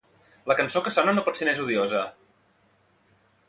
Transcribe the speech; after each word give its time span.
La 0.51 0.55
cançó 0.59 0.81
que 0.87 0.93
sona 0.95 1.13
no 1.17 1.25
pot 1.27 1.39
ser 1.41 1.49
més 1.51 1.61
odiosa. 1.67 2.01